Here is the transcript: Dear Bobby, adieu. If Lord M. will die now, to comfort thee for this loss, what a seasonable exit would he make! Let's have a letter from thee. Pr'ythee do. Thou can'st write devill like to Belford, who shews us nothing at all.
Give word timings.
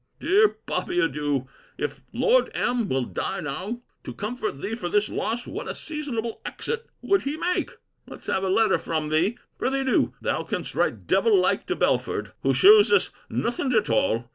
Dear 0.19 0.57
Bobby, 0.65 0.99
adieu. 0.99 1.47
If 1.77 2.01
Lord 2.11 2.49
M. 2.55 2.89
will 2.89 3.03
die 3.03 3.39
now, 3.39 3.81
to 4.03 4.15
comfort 4.15 4.53
thee 4.53 4.73
for 4.73 4.89
this 4.89 5.09
loss, 5.09 5.45
what 5.45 5.67
a 5.67 5.75
seasonable 5.75 6.41
exit 6.43 6.87
would 7.03 7.21
he 7.21 7.37
make! 7.37 7.69
Let's 8.07 8.25
have 8.25 8.43
a 8.43 8.49
letter 8.49 8.79
from 8.79 9.09
thee. 9.09 9.37
Pr'ythee 9.59 9.85
do. 9.85 10.15
Thou 10.19 10.41
can'st 10.41 10.73
write 10.73 11.05
devill 11.05 11.39
like 11.39 11.67
to 11.67 11.75
Belford, 11.75 12.31
who 12.41 12.51
shews 12.55 12.91
us 12.91 13.11
nothing 13.29 13.73
at 13.73 13.91
all. 13.91 14.25